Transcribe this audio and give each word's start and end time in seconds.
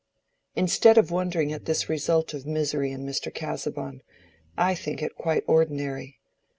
Instead 0.55 0.97
of 0.97 1.11
wondering 1.11 1.53
at 1.53 1.65
this 1.65 1.87
result 1.87 2.33
of 2.33 2.43
misery 2.47 2.91
in 2.91 3.05
Mr. 3.05 3.31
Casaubon, 3.31 4.01
I 4.57 4.73
think 4.73 4.99
it 5.03 5.13
quite 5.13 5.43
ordinary. 5.45 6.19